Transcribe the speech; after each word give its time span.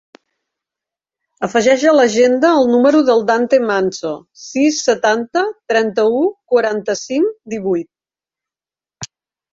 Afegeix 1.47 1.83
a 1.89 1.93
l'agenda 1.97 2.53
el 2.61 2.65
número 2.71 3.01
del 3.11 3.21
Dante 3.27 3.59
Manso: 3.67 4.15
sis, 4.47 4.81
setanta, 4.89 5.45
trenta-u, 5.75 6.25
quaranta-cinc, 6.55 7.33
divuit. 7.57 9.11